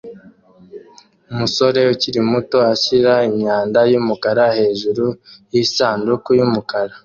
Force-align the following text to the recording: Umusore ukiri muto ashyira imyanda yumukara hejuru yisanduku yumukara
Umusore 1.31 1.79
ukiri 1.93 2.19
muto 2.31 2.57
ashyira 2.73 3.13
imyanda 3.29 3.79
yumukara 3.91 4.45
hejuru 4.57 5.05
yisanduku 5.53 6.29
yumukara 6.39 6.93